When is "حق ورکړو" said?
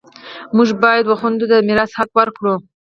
1.99-2.53